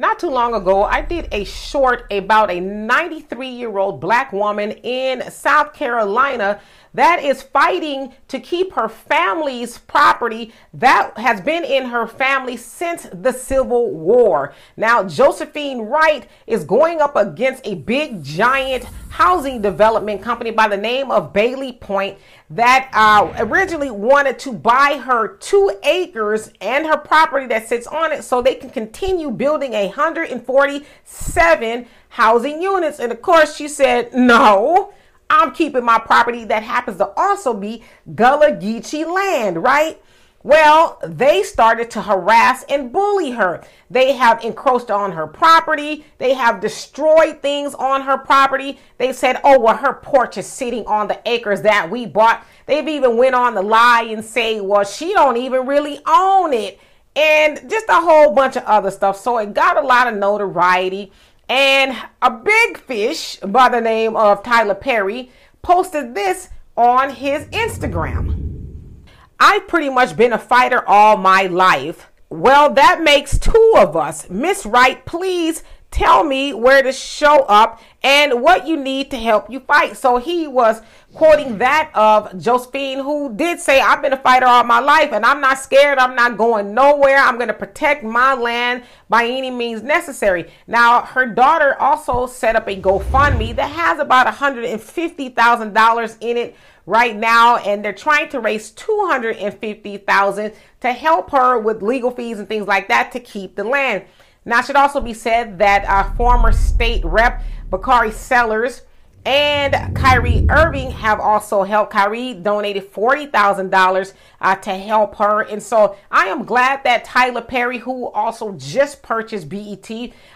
[0.00, 4.70] Not too long ago, I did a short about a 93 year old black woman
[4.70, 6.58] in South Carolina
[6.94, 13.06] that is fighting to keep her family's property that has been in her family since
[13.12, 14.54] the Civil War.
[14.76, 20.76] Now, Josephine Wright is going up against a big giant housing development company by the
[20.76, 22.18] name of Bailey Point
[22.48, 28.12] that uh, originally wanted to buy her two acres and her property that sits on
[28.12, 32.98] it so they can continue building 147 housing units.
[32.98, 34.92] And of course, she said, no.
[35.30, 37.82] I'm keeping my property that happens to also be
[38.14, 40.02] Gullah Geechee land, right?
[40.42, 43.62] Well, they started to harass and bully her.
[43.90, 46.06] They have encroached on her property.
[46.16, 48.78] They have destroyed things on her property.
[48.96, 52.88] They said, "Oh, well, her porch is sitting on the acres that we bought." They've
[52.88, 56.80] even went on the lie and say, "Well, she don't even really own it,"
[57.14, 59.18] and just a whole bunch of other stuff.
[59.18, 61.12] So it got a lot of notoriety.
[61.50, 69.02] And a big fish by the name of Tyler Perry posted this on his Instagram.
[69.40, 72.08] I've pretty much been a fighter all my life.
[72.28, 74.30] Well, that makes two of us.
[74.30, 79.50] Miss Wright, please tell me where to show up and what you need to help
[79.50, 79.96] you fight.
[79.96, 80.80] So he was
[81.12, 85.26] quoting that of Josephine, who did say, I've been a fighter all my life and
[85.26, 85.98] I'm not scared.
[85.98, 87.18] I'm not going nowhere.
[87.18, 90.50] I'm going to protect my land by any means necessary.
[90.66, 97.16] Now, her daughter also set up a GoFundMe that has about $150,000 in it right
[97.16, 102.66] now and they're trying to raise 250,000 to help her with legal fees and things
[102.66, 104.04] like that to keep the land.
[104.44, 108.82] Now, it should also be said that uh, former state rep Bakari Sellers
[109.26, 111.92] and Kyrie Irving have also helped.
[111.92, 115.42] Kyrie donated $40,000 uh, to help her.
[115.42, 119.90] And so I am glad that Tyler Perry, who also just purchased BET,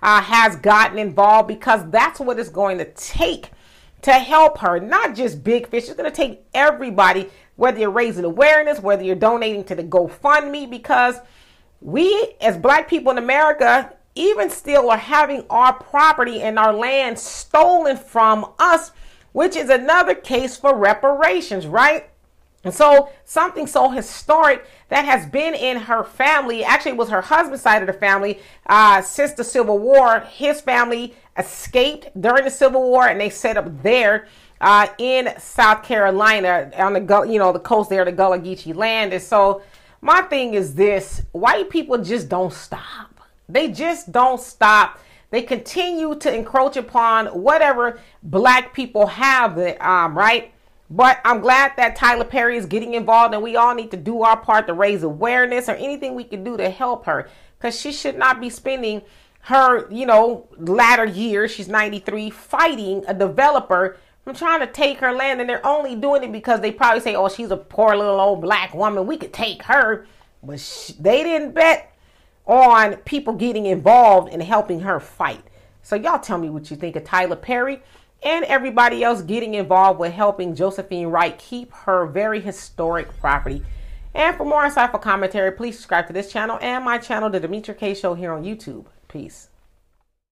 [0.00, 3.50] uh, has gotten involved because that's what it's going to take
[4.02, 4.78] to help her.
[4.78, 9.16] Not just big fish, it's going to take everybody, whether you're raising awareness, whether you're
[9.16, 11.16] donating to the GoFundMe, because
[11.80, 17.18] we as black people in America even still are having our property and our land
[17.18, 18.90] stolen from us,
[19.32, 22.10] which is another case for reparations, right?
[22.64, 27.62] And so something so historic that has been in her family, actually was her husband's
[27.62, 30.20] side of the family, uh, since the Civil War.
[30.20, 34.26] His family escaped during the Civil War and they set up there
[34.60, 39.12] uh, in South Carolina on the, you know, the coast there, the Gullah Geechee land.
[39.12, 39.62] And so
[40.00, 43.20] my thing is this white people just don't stop.
[43.48, 45.00] They just don't stop.
[45.30, 50.52] They continue to encroach upon whatever black people have, um, right?
[50.90, 54.22] But I'm glad that Tyler Perry is getting involved, and we all need to do
[54.22, 57.28] our part to raise awareness or anything we can do to help her
[57.58, 59.02] because she should not be spending
[59.42, 63.96] her, you know, latter years, she's 93, fighting a developer
[64.28, 67.14] from trying to take her land, and they're only doing it because they probably say,
[67.14, 69.06] "Oh, she's a poor little old black woman.
[69.06, 70.06] We could take her,"
[70.42, 71.96] but she, they didn't bet
[72.44, 75.40] on people getting involved in helping her fight.
[75.82, 77.80] So y'all tell me what you think of Tyler Perry
[78.22, 83.62] and everybody else getting involved with helping Josephine Wright keep her very historic property.
[84.14, 87.78] And for more insightful commentary, please subscribe to this channel and my channel, The Demetra
[87.78, 88.84] Kaye Show, here on YouTube.
[89.08, 89.48] Peace.